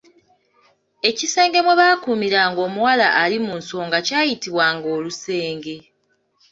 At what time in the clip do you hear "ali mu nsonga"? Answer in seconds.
3.23-3.97